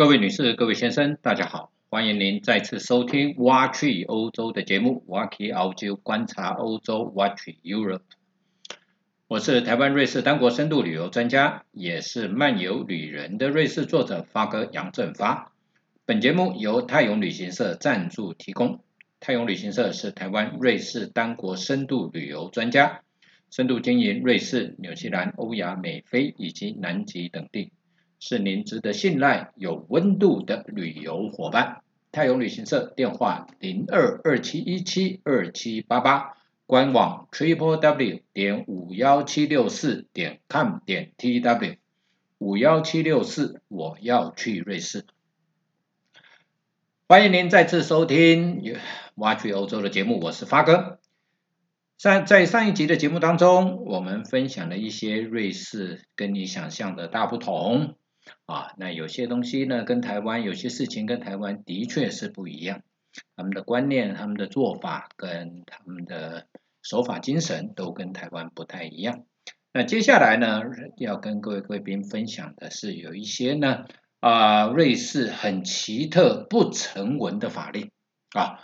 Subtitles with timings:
[0.00, 8.00] 各位女士、各位先生，大家好，欢迎您再次收听《挖去欧洲》的节目，挖去澳洲观察欧洲挖去 Europe。
[9.28, 15.52] 我是台湾瑞士单国深度旅游专家，也是漫游旅人的瑞士作者发哥杨振发。
[16.06, 18.82] 本节目由泰永旅行社赞助提供。
[19.20, 23.02] 泰永旅行社是台湾瑞士单国深度旅游专家，
[23.50, 27.72] 深度经营瑞士、纽西兰、欧亚美非以及南极等地。
[28.20, 31.80] 是您值得信赖、有温度的旅游伙伴。
[32.12, 36.34] 泰永旅行社电话零二二七一七二七八八，
[36.66, 41.78] 官网 triple w 点五幺七六四点 com 点 tw
[42.36, 45.06] 五幺七六四，我要去瑞士。
[47.08, 48.62] 欢迎您再次收听
[49.14, 50.98] 挖掘欧洲的节目，我是发哥。
[51.96, 57.96] 上在上一集的节目当中，我们分享了一些瑞士跟你想象的大不同。
[58.46, 62.82] 啊，那有些东西呢，跟台湾有些事情跟台湾的确是不一样，
[63.36, 66.46] 他们的观念、他们的做法跟他们的
[66.82, 69.24] 手法精神都跟台湾不太一样。
[69.72, 70.62] 那接下来呢，
[70.96, 73.84] 要跟各位贵宾分享的是有一些呢，
[74.18, 77.92] 啊，瑞士很奇特不成文的法令
[78.34, 78.58] 啊，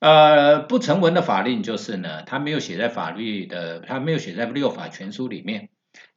[0.00, 5.70] 呃，不成文的法令就是呢，它没有写在法律的，它没有写在六法全书里面，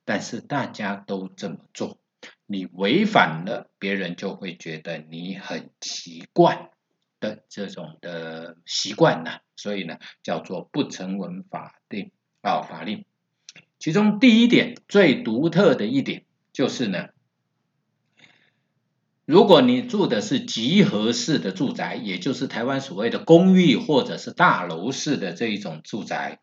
[0.03, 2.02] 但是大家都这么做。
[2.53, 6.69] 你违反了，别人就会觉得你很奇怪
[7.19, 13.05] 的这种的习惯呢，所以呢，叫做不成文法定啊法令。
[13.79, 17.09] 其中第一点最独特的一点就是呢，
[19.25, 26.39] 如果你住的是集合式的住宅，也就是台湾所谓的公寓或者是大楼式的这一种住宅。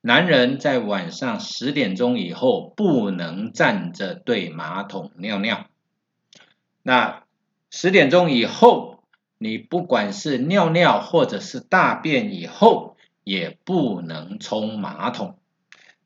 [0.00, 5.66] 男人在晚上十点钟以后不能站着对马桶尿尿。
[6.82, 7.24] 那
[7.70, 9.02] 十点钟以后，
[9.38, 15.36] 你不管是尿尿或者是大便以后，也不能冲马桶。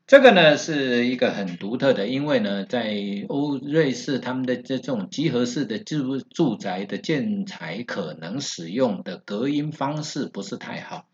[0.05, 2.93] 这个呢是一个很独特的，因为呢，在
[3.29, 11.05] 欧瑞士他们的这种集合式的住住宅的建材，可能使用的隔音方式不是太好。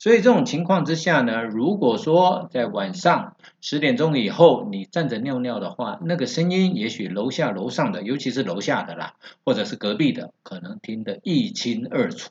[0.00, 12.30] 所以这种情况之下呢，如果说在晚上十点钟以后你站着尿尿的话，那个声音也许楼下楼上的，尤其是楼下的啦，或者是隔壁的，可能听得一清二楚。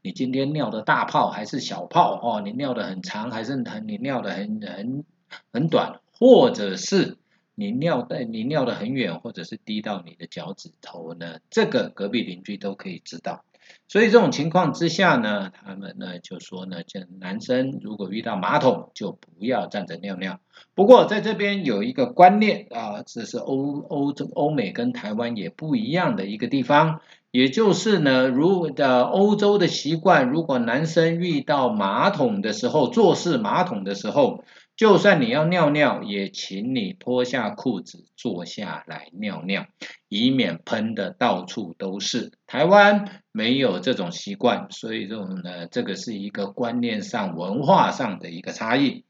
[0.00, 2.40] 你今天尿的大泡还是小泡哦？
[2.40, 5.04] 你尿的很长还是很你尿的很很
[5.52, 7.16] 很短，或者是
[7.56, 11.40] 你尿的你尿的很远，或者是滴到你的脚趾头呢？
[11.50, 13.42] 这个隔壁邻居都可以知道。
[13.88, 20.38] 所以这种情况之下呢，他们呢就说呢，就男生如果遇到马桶就不要站着尿尿。
[20.74, 27.00] 不过在这边有一个观念啊，这是欧欧洲欧美跟台湾也不一样的一个地方，
[27.30, 34.44] 也就是呢，如的欧洲的习惯，如果男生遇到马桶的时候，坐式马桶的时候。
[34.78, 39.66] 就算你要尿尿，也请你脱下裤子坐下来尿尿，
[40.08, 42.30] 以免喷的到处都是。
[42.46, 49.04] 台湾没有这种习惯，所以这种呢，这个是一个观念上、文化上的一个差异。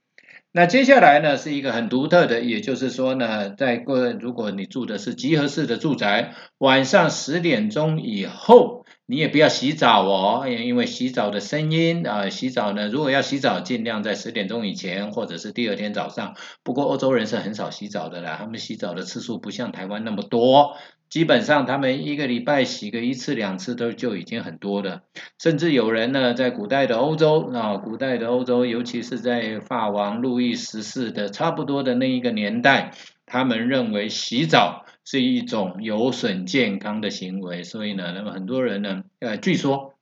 [0.52, 8.77] 那接下来呢，是一个很独特的，也就是说呢，在过如果你住的是集合式的住宅，晚上十点钟以后。
[9.10, 16.34] 你也不要洗澡哦，因为洗澡的声音啊，洗澡呢，如果要洗澡，尽量在十点钟以前，或者是第二天早上。
[16.62, 20.76] 不过欧洲人是很少洗澡的啦，他们洗澡的次数不像台湾那么多，
[21.08, 25.00] 基本上他们一个礼拜洗个一次两次都就已经很多了。
[25.38, 32.92] 甚至有人呢，在古代的欧洲啊，古代的欧洲，尤其是在法王路易十四的差不多的那一个年代，
[33.24, 34.84] 他们认为洗澡。
[35.10, 39.94] 是一种有损健康的行为，所以呢，那么很多人呢，呃，据说，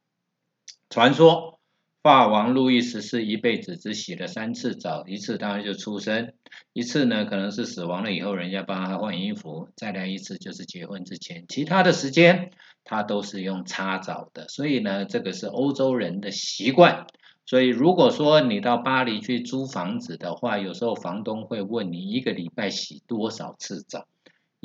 [0.91, 1.61] 传说，
[2.03, 6.33] 法王路易十四一辈子只洗了三次澡，一次当然就出生，
[6.73, 12.51] 一次呢可能是死亡了以后人家帮他换衣服，再来一次就是结婚之前，其他的时间
[12.83, 17.07] 他都是用擦澡的，所以呢，这个是欧洲人的习惯。
[17.45, 24.09] 所以如果说你到巴黎去租房子的话，有时候房东会问你一个礼拜洗多少次澡。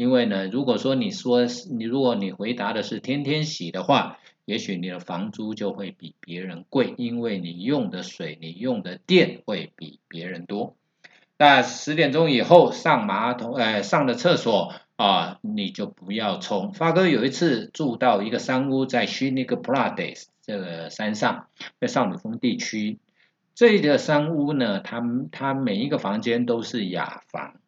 [0.01, 10.75] 因为呢，如果说你说你如果你回答的是天天洗的话，也许你的房租就会比别人贵，因为你用的水、你用的电会比别人多。
[11.38, 16.74] 那十点钟以后上马桶，呃，上了厕所啊，你就不要冲。
[16.74, 21.45] 发哥有一次住到一个山屋，在 s h i n i g p r a d e s 这个山上，
[21.80, 22.97] 在少女峰地区，
[23.54, 27.60] 这个山屋呢，它它每一个房间都是雅房。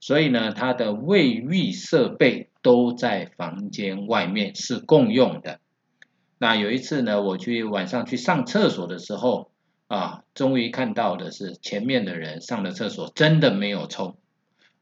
[0.00, 5.58] 所以呢，它的卫浴设备都在房间外面是共用的。
[6.38, 9.50] 那有一次呢，我去晚上去上厕所的时候，
[9.88, 14.16] 啊，终于看到的是前面的人上了厕所，真的没有冲。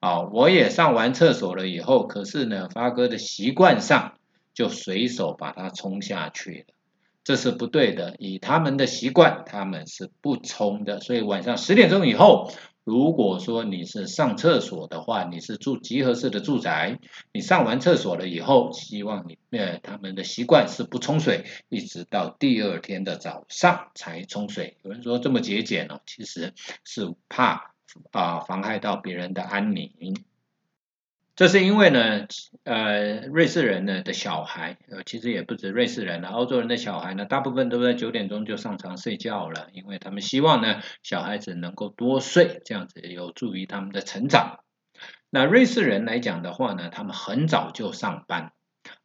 [0.01, 4.19] 啊，我也上完厕所了以后，可是呢，发哥的习惯上
[4.53, 6.75] 就随手把它冲下去了，
[7.25, 8.17] 这是不对的。
[8.19, 12.53] 以他们的习惯，他们是不冲的，所以晚上十点钟以后。
[12.87, 17.01] 如果说你是上厕所的话，你是住集合式的住宅，
[17.33, 24.77] 你上完厕所了以后，希望你呃他们的习惯是不冲水，一直到第二天的早上才冲水。
[24.85, 26.55] 有人说这么节俭哦，其实
[26.85, 27.75] 是怕
[28.13, 29.91] 啊妨害到别人的安宁。
[31.37, 32.27] 这是因为呢，
[32.65, 44.61] 呃，瑞士人呢的小孩，呃，其实也不止瑞士人了，欧洲人的小孩呢，大部分都在九点钟就上床睡觉了，因为他们希望呢，小孩子能够多睡，这样子有助于他们的成长。
[45.29, 48.53] 那瑞士人来讲的话呢，他们很早就上班，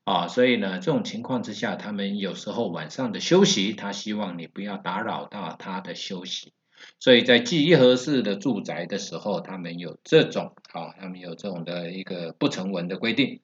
[0.05, 6.53] 啊，所以呢，这种情况之下，他们有时候晚上的休息，他希望你不要打扰到他的休息。
[6.99, 13.41] 所以在集合式的住宅的时候，他们有这种啊，他们有这种的一个不成文的规定。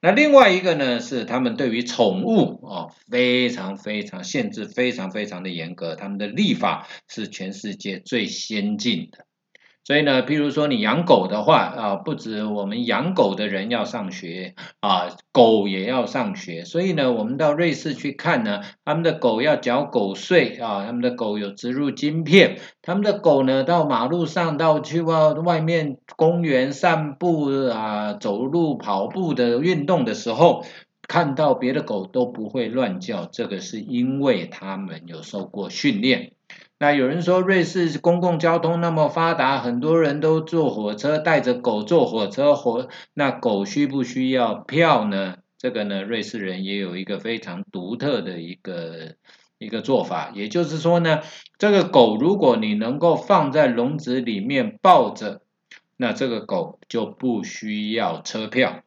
[0.00, 9.26] 那另外一个呢，是他们对于宠物啊，非常非常限制，非常非常的严格，他们的立法是全世界最先进的。
[9.84, 16.64] 所以呢，譬如说你养狗的话啊，不止我们养狗的人要上学啊，狗也要上学。
[16.64, 30.64] 所以呢，我们到瑞士去看呢，他们的狗要缴狗税啊，他们的狗有植入晶片，他们的狗呢到马路上到去外外面公园散步啊，走路跑步的运动的时候，
[31.08, 36.34] 看到别的狗都不会乱叫，这个是因为他们有受过训练。
[36.82, 45.36] 那有人说瑞士公共交通那么发达，很多人都坐火车，带着狗坐火车，火那狗需不需要票呢？
[45.56, 49.14] 这个呢，瑞士人也有一个非常独特的一个
[49.58, 51.20] 一个做法，也就是说呢，
[51.56, 55.40] 这个狗如果你能够放在笼子里面抱着，
[55.96, 58.82] 那这个狗就不需要车票。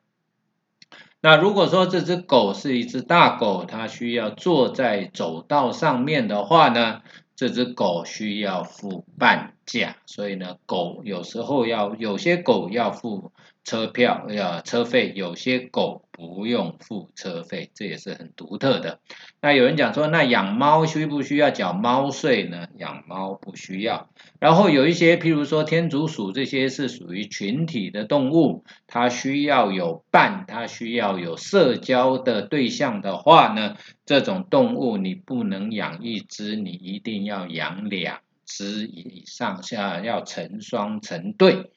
[1.22, 7.00] 那如果说这只狗是一只大狗，它需要坐在走道上面的话呢？
[7.36, 13.32] 这只狗需要付半价，所以呢，狗有时候要有些狗要付
[13.64, 19.00] 车票，要车费；有些狗不用付车费，这也是很独特的。
[19.42, 22.68] 那有人讲说，那养猫需不需要缴猫税呢？
[22.78, 24.10] 养猫不需要。
[24.40, 33.76] 然后有一些，譬如说天竺鼠这些是属于群体的动物，它需要有伴，它需要有社交的对象的话呢？
[34.06, 41.72] 这种动物你不能养一只，你一定要养两只以上，下要成双成对。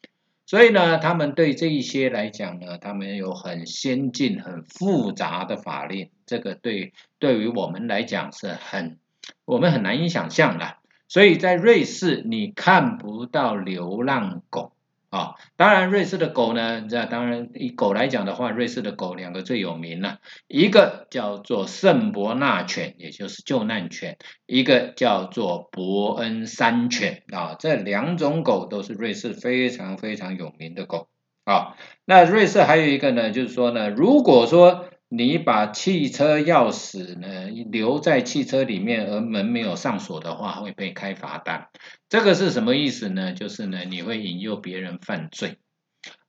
[0.46, 6.10] 所以呢，他们对这一些来讲呢，他们有很先进、很复杂的法令。
[6.24, 8.98] 这个对对于我们来讲是很
[9.44, 10.76] 我们很难以想象的。
[11.06, 14.72] 所以在瑞士，你看不到流浪狗。
[15.10, 20.18] 啊，当然，瑞士的狗呢，这当然以狗来讲的话，瑞士的狗两个最有名了，
[20.48, 31.08] 一个叫做圣伯纳犬，也就是救难犬，一个叫做伯恩山犬啊，这两种狗都是瑞士非常非常有名的狗
[31.44, 31.74] 啊。
[32.04, 41.68] 那瑞士还有一个呢，就是说呢，如果说你把汽车钥匙呢留在汽车里面，而门没有上锁的话，会被开罚单。
[42.10, 43.32] 这个是什么意思呢？
[43.32, 45.56] 就是呢，你会引诱别人犯罪，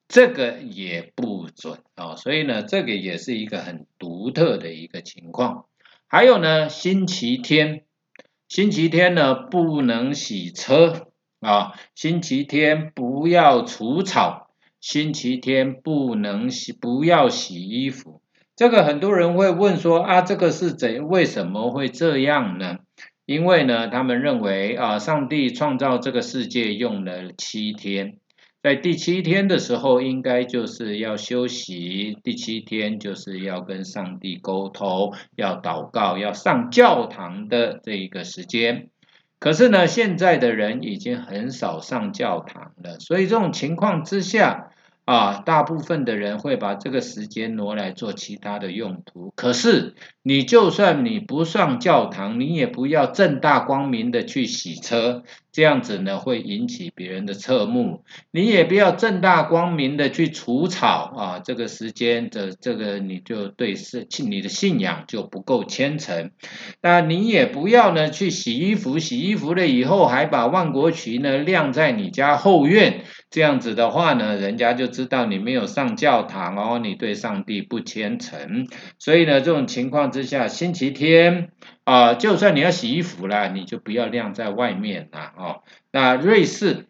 [0.07, 2.15] 这个也不准啊。
[2.15, 5.65] 所以呢，这个也是一个很独特的一个情况。
[6.07, 7.83] 还有呢，星期天，
[8.47, 11.11] 星期天呢不能洗车
[11.41, 18.18] 啊，星期天不要除草，星期天不能洗，不要洗衣服。
[18.59, 22.79] 这个很多人会问说啊，这个是怎为什么会这样呢？
[23.25, 28.17] 因为呢，他们认为啊，上帝创造这个世界用了七天，
[28.61, 38.89] 在第七天的时候，应该就是要休息，第七天就是要跟上帝沟通，要祷告，要上教堂的这一个时间。
[39.39, 44.71] 可是呢，现在的人已经很少上教堂了，所以这种情况之下。
[45.09, 49.33] 啊，大部分的人会把这个时间挪来做其他的用途。
[49.35, 58.03] 可是，你就算你不上教堂，你也不要正大光明的去洗车，这样子呢会引起别人的侧目。
[58.29, 66.29] 你也不要正大光明的去除草啊，这个时间的这个你就对是你的信仰就不够虔诚。
[66.83, 73.05] 那你也不要呢去洗衣服，洗衣服了以后还把万国旗呢晾在你家后院。
[73.29, 78.67] 这样子的话呢，人家就知道你没有上教堂哦，你对上帝不虔诚。
[78.97, 81.51] 所以呢，这种情况之下，星期天
[81.83, 85.63] 啊，就算你要洗衣服啦，你就不要晾在外面啦哦。
[85.91, 86.87] 那瑞士。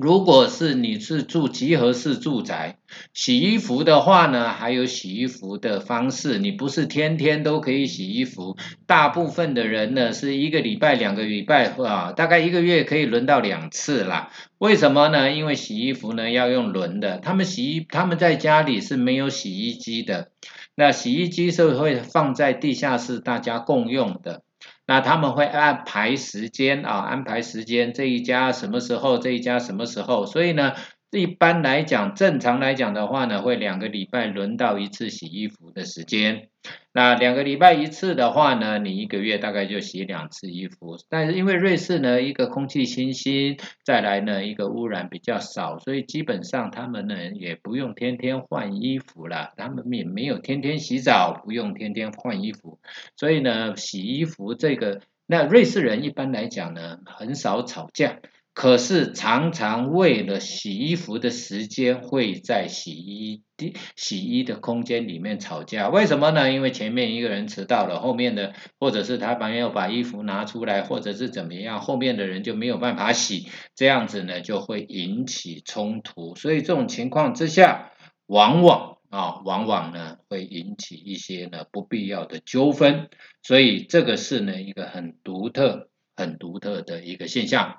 [0.00, 2.78] 如果是你是住集合式住宅，
[3.12, 8.56] 洗衣服的话呢，还有洗衣服的方式，你不是天天都可以洗衣服。
[8.86, 14.30] 大部分的人呢，是一个礼拜、两个礼拜啊，大概一个月可以轮到两次啦。
[14.58, 15.32] 为什么呢？
[15.32, 20.28] 因为洗衣服呢要用轮的，他们洗衣他们在家里是没有洗衣机的，
[20.76, 24.42] 那洗衣机是会放在地下室，大家共用的。
[24.88, 30.72] 那他们会安排时间啊，安排时间，这一家什么时候，这一家什么时候，所以呢。
[31.10, 36.48] 一般来讲，正常来讲的话呢，会两个礼拜轮到一次洗衣服的时间。
[36.92, 40.98] 那两个礼拜一次的话呢，你一个月大概就洗两次衣服。
[41.08, 49.54] 但是因为瑞士呢，一个空气清新，再来呢，一个污染比较少，所以基本上他们呢也不用天天换衣服了。
[49.56, 52.78] 他们也没有天天洗澡，不用天天换衣服。
[53.16, 58.18] 所以呢，洗衣服这个，那瑞士人一般来讲呢，很少吵架。
[58.58, 65.88] 可是常常为了洗衣服的时间，会在洗衣的洗衣的空间里面吵架。
[65.88, 66.52] 为什么呢？
[66.52, 73.46] 因为前面一个人迟到了，后面的或者是他朋友把衣服拿出来，或者是怎么样，后面的人就没有办法洗，
[73.76, 76.34] 这样子呢就会引起冲突。
[76.34, 77.92] 所以这种情况之下，
[78.26, 83.08] 往往啊，往往呢会引起一些呢不必要的纠纷。
[83.40, 87.76] 所以这个是呢一个很独特、很独特的一个现象。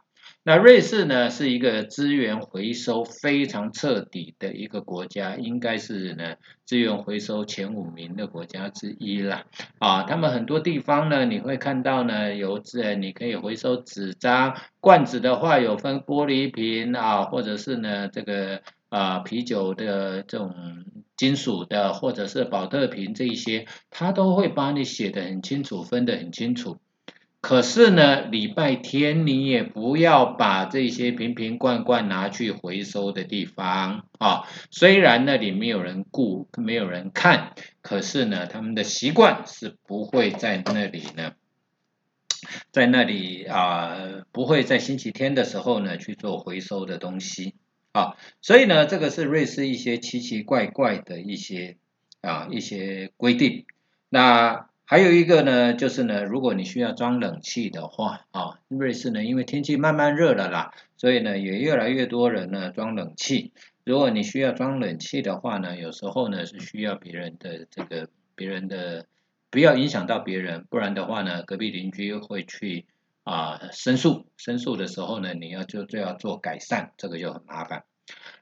[0.50, 9.46] 那瑞士呢，是一个资源回收非常彻底的一个国家，应该是呢资源回收前五名的国家之一啦。
[9.78, 20.56] 啊，他们很多地方呢，你会看到呢有纸，你可以回收纸张，罐子的话有分玻璃瓶啊，或者是呢这个啊啤酒的这种
[21.16, 26.80] 金属的，或者是保特瓶这一些，它都会帮你写的很清楚，分得很清楚。
[27.42, 34.44] 可是呢，礼拜天你也不要把这些瓶瓶罐罐拿去回收的地方啊。
[34.72, 41.32] 虽然那里没有人顾，没有人看，可是呢，他们的习惯是不会在那里呢，
[42.72, 47.56] 在那里啊，不会在星期天的时候呢去做回收的东西
[47.94, 48.18] 啊。
[48.42, 51.78] 所以呢，这个是瑞士一些奇奇怪怪的一些
[52.20, 53.66] 啊一些规定。
[54.10, 54.68] 那。
[54.92, 63.54] 还有一个呢，就是呢，如果你需要装冷气的话，啊，瑞士呢，因为天气慢慢热了啦，所以呢，也越来越多人呢装冷气。
[63.84, 69.06] 如果你需要装冷气的话呢，有时候呢是需要别人的这个别人的，
[69.52, 72.88] 不要影响到别人，不然的话呢，隔壁邻居会去
[73.24, 77.84] 啊申诉，申诉的时候呢，你要就就要做改善，这个就很麻烦。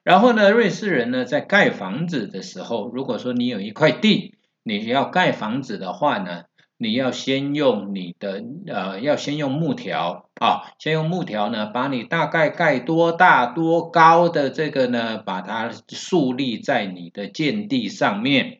[0.02, 4.36] 然后呢，瑞士人呢在盖房子的时候，如果说你有一块地，
[4.68, 6.44] 你要盖房子的话呢，
[6.78, 18.60] 你要先用你的呃，要先用木条啊，先用木条呢，把你大概盖多大多高的这个呢，把它树立在你的建地上面，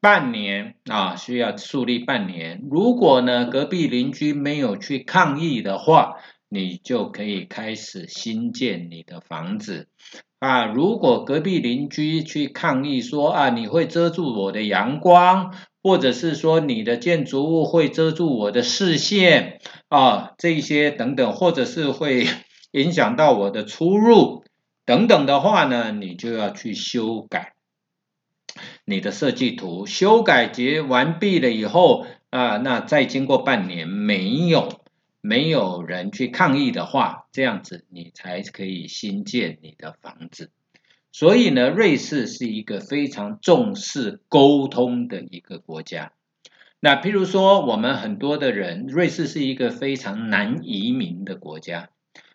[0.00, 2.62] 半年啊，需要树立半年。
[2.70, 6.16] 如果呢，隔壁邻居没有去抗议的话，
[6.48, 9.88] 你就可以开始新建你的房子。
[10.38, 22.26] 啊，如果隔壁邻居去抗议说啊，你会遮住我的阳光，或者是说你的建筑物会遮住我的视线啊，这些等等，或者是会
[22.72, 24.44] 影响到我的出入
[24.84, 27.54] 等等的话呢，你就要去修改
[28.84, 29.86] 你的设计图。
[29.86, 34.85] 修改结完毕了以后啊，那再经过半年没有。
[35.26, 40.52] 没有人去抗议的话，这样子你才可以新建你的房子。
[41.10, 46.12] 所以呢，瑞士是一个非常重视沟通的一个国家。
[46.78, 51.88] 那譬如说，我们很多的人，瑞士是一个非常难移民的国家，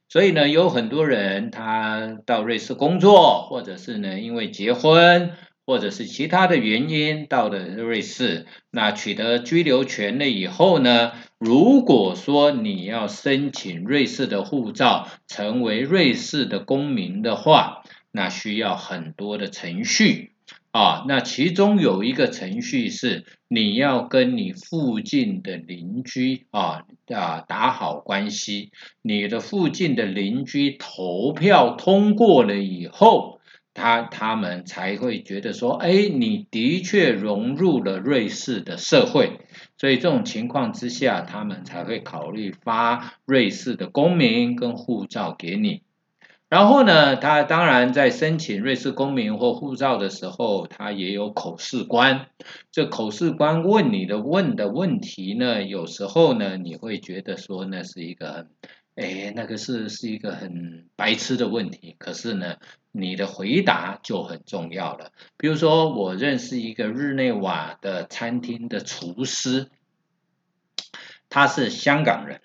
[0.10, 5.32] 所以呢，有很多人他到瑞士工作，或者是呢，因为结婚。
[5.66, 11.12] 或者是其他的原因到了瑞士，那取得居留权了以后呢？
[11.38, 20.32] 如果说你要申请瑞士的护照，成为瑞士的公民的话，那需要很多的程序
[20.72, 21.06] 啊。
[21.08, 33.41] 那其中有一个程序是你要跟你附近的邻居啊啊打好关系，你的附近的邻居投票通过了以后。
[33.74, 39.40] 他他们才会觉得说，哎，你的确融入了瑞士的社会，
[39.78, 45.84] 所以这种情况之下，他们才会考虑发瑞士的公民跟护照给你。
[46.50, 52.28] 然后呢，他当然在申请瑞士公民或护照的时候，他也有口试官。
[52.74, 58.48] 这口试官问你的问的问题呢，有时候呢，你会觉得说那是一个很，
[58.96, 61.96] 哎，那个是是一个很白痴的问题。
[61.98, 62.58] 可是呢，
[62.92, 65.12] 你的回答就很重要了。
[65.38, 69.70] 比如说，我认识一个日内瓦的餐厅的厨师，
[71.30, 72.42] 他是香港人。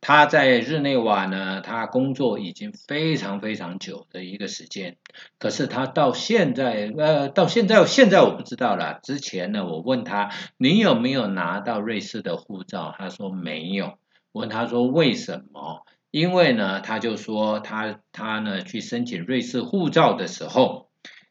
[0.00, 4.96] 他在日内瓦呢，他工作已经非常非常久的一个时间，
[5.40, 9.00] 可是他到现在，呃，到现在现在我不知道了。
[9.02, 12.94] 之前呢，我问他，你有没有拿到瑞士的护照？
[12.96, 13.98] 他说没有。
[14.30, 15.84] 问他说为什么？
[16.10, 20.90] 因为呢，他就说他他呢去申请瑞士护照的时候，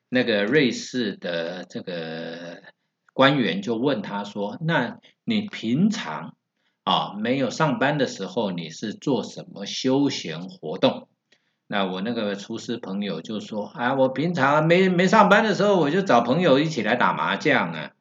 [0.09, 2.61] 那个瑞士的这个
[3.13, 6.35] 官员就问他说，那你平常？
[6.83, 11.09] 啊，没有上班的时候，你是做什么休闲活动？
[11.67, 17.91] 那我那个厨师朋友就说：“啊，我平常没没上班的时候，我就找朋友一起来打麻将啊。”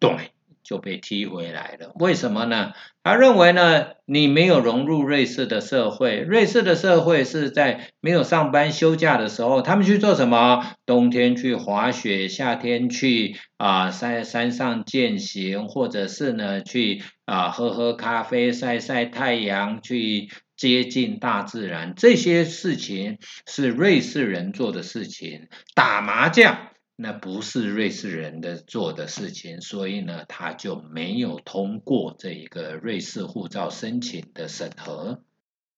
[0.00, 0.29] 对。
[0.62, 2.72] 就被踢回来了，为什么呢？
[3.02, 6.18] 他认为呢，你没有融入瑞士的社会。
[6.20, 10.74] 瑞士的社会是在没有上班休假的时候，他们去做什么？
[10.86, 21.94] 冬天去滑雪，夏天去啊山山上健行，或者是呢去啊喝喝咖啡、晒晒太阳，去接近大自然。
[21.96, 25.48] 这些事情是瑞士人做的事情。
[25.74, 26.69] 打麻将。
[27.02, 35.24] 那不是瑞士人的做的事情，所以呢，他就没有通过这一个瑞士护照申请的审核。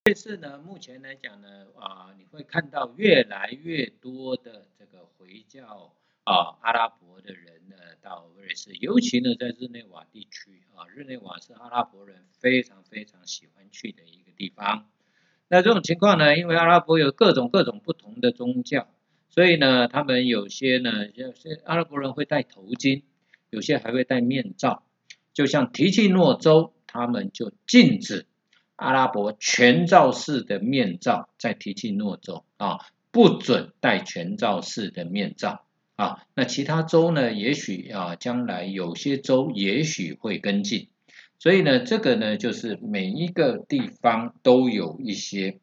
[0.03, 1.47] 瑞士呢，目前来讲呢，
[1.79, 14.89] 啊，你会看到越来越多的这个回教啊阿拉伯的人呢到瑞士，尤其呢在日内瓦地区啊，日内瓦是阿拉伯人非常非常喜欢去的一个地方。
[15.47, 18.89] 那这种情况呢，因为阿拉伯有各种各种不同的宗教。
[19.33, 23.01] 所以呢，他们有些呢，有些阿拉伯人会戴头巾，
[23.49, 24.83] 有些还会戴面罩。
[25.33, 28.27] 就像提契诺州，他们就禁止
[28.75, 32.77] 阿拉伯全罩式的面罩，在提契诺州啊，
[33.09, 36.27] 不准戴全罩式的面罩啊。
[36.35, 40.89] 那其他州呢，也许啊，将来有些州也许会跟进。
[41.39, 45.57] 所以呢，这个呢，就是每一个地方都有一些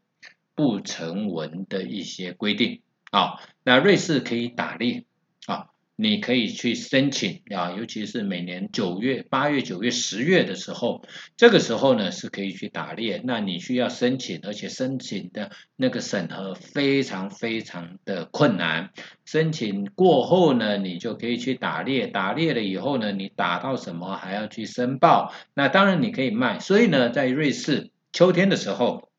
[0.56, 2.80] 不成文的一些规定。
[3.10, 5.04] 啊，那瑞士可以打猎
[5.46, 11.04] 啊，你可以去申请啊，尤其是每年九月、八月、九月、十月的时候，
[11.36, 13.20] 这个时候呢是可以去打猎。
[13.24, 18.90] 那你需要申请，而且申请的那个审核非常非常的困难。
[19.24, 22.06] 申请过后呢，你就可以去打猎。
[22.06, 25.34] 打猎了以后呢，你打到什么还要去申报。
[25.52, 26.60] 那当然你可以卖。
[26.60, 29.09] 所以呢，在瑞士秋天的时候。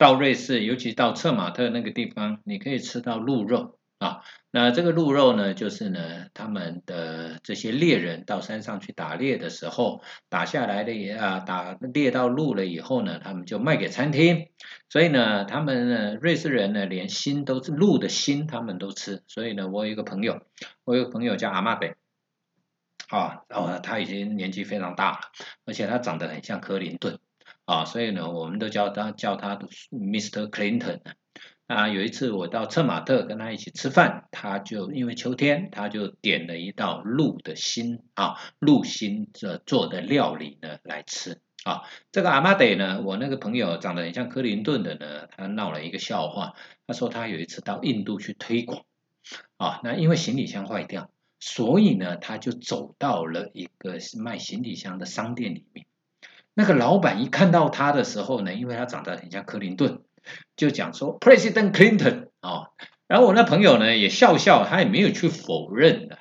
[0.00, 4.22] 到瑞士，尤其到策马特那个地方，你可以吃到鹿肉啊。
[4.50, 14.48] 那这个鹿肉呢，就是呢，他们的这些猎人到山上去打猎的时候，打下来的也啊，打猎到鹿了以后呢，他们就卖给餐厅。
[14.88, 19.22] 所以呢，他们呢，瑞士人呢，连心都是鹿的心，他们都吃。
[19.26, 20.40] 所以呢，我有一个朋友，
[20.84, 21.94] 我有个朋友叫阿玛贝，
[23.10, 25.18] 啊，然后他已经年纪非常大了，
[25.66, 27.18] 而且他长得很像克林顿。
[27.64, 29.56] 啊，所以呢，我们都叫他叫他
[29.90, 30.50] Mr.
[30.50, 31.00] Clinton
[31.66, 31.88] 啊。
[31.88, 41.82] 有一次我到策马特跟他一起吃饭，他就因为秋天，他就点了一道鹿的心啊，鹿心这做的料理呢来吃啊。
[42.10, 46.54] 这个阿玛德呢，我那个朋友长得很像克林顿的呢，他闹了一个笑话，
[46.88, 48.84] 他说他有一次到印度去推广
[49.58, 55.86] 啊，那因为行李箱坏掉，所以呢，他就走到了一个卖行李箱的商店里面。
[56.54, 60.00] 那个老板一看到他的时候呢，因为他长得很像克林顿，
[60.56, 62.68] 就讲说 President Clinton 啊，
[63.06, 66.18] 然后我那朋友呢也笑笑，他也没有去否认的，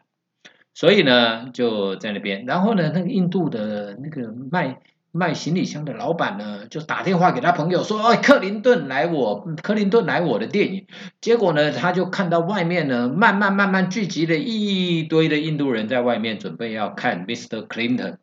[0.73, 4.79] 所以呢就在那边，然后呢那个印度的那个卖
[5.11, 10.85] 卖行李箱的老板呢就打电话给他朋友说，哎，克林顿来我克林顿来我的电影，
[11.19, 17.67] 结果呢他就看到外面呢慢慢慢慢聚集了一堆的印度人在外面准备要看 Mr.
[17.67, 18.17] Clinton。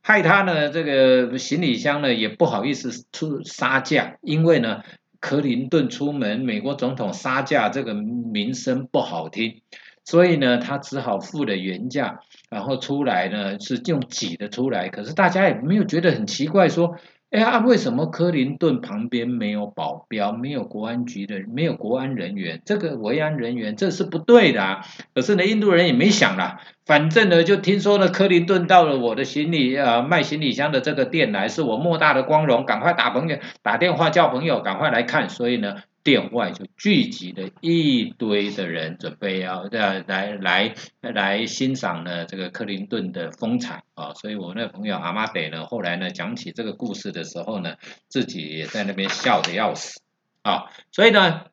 [0.00, 4.82] 害他呢，这个行李箱呢也不好意思出杀价，因为呢，
[5.20, 9.62] 克林顿出门，美国总统杀价这个名声不好听，
[10.04, 16.96] 所以呢，他只好付了原价，然后出来呢是用挤的出来，可是大家也没有觉得很奇怪，说。
[17.34, 22.62] 哎呀，为什么克林顿旁边没有保镖，没有国安局的，没有国安人员？
[22.64, 24.62] 这个维安人员这是不对的。
[24.62, 24.84] 啊。
[25.16, 35.28] 可是呢，印度人也没想啦，反正呢，就听说了克林顿到了我的行李呃卖行李箱的这个店来，是我莫大的光荣，赶快打朋友打电话叫朋友赶快来看。
[35.28, 44.14] 所以呢，店外就聚集了一堆的人，准备要来来来来欣赏呢这个克林顿的风采啊。
[44.14, 47.76] 所以我那朋友阿妈得呢，后来呢讲起这个故事的时候呢，
[48.08, 50.00] 自己也在那边笑得要死
[50.42, 50.66] 啊。
[50.92, 51.46] 所以呢。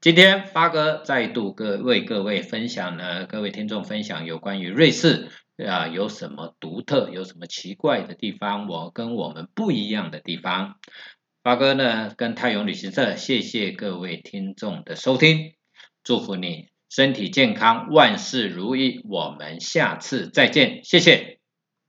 [0.00, 10.76] 今天发哥再度各为各位分享呢，各位听众分享有关于瑞士啊有什么独特、有什么奇怪的地方，我跟我们不一样的地方。
[11.42, 15.54] 发哥呢跟泰永旅行社，谢谢各位听众的收听，
[16.04, 19.00] 祝福你身体健康，万事如意。
[19.08, 21.39] 我们下次再见，谢谢。